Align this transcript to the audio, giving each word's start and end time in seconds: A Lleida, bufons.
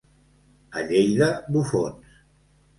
A 0.77 0.81
Lleida, 0.87 1.29
bufons. 1.53 2.01